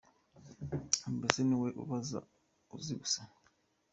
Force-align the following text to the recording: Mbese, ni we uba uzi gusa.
Mbese, 1.15 1.39
ni 1.45 1.55
we 1.61 1.69
uba 1.81 1.97
uzi 2.75 2.93
gusa. 3.01 3.21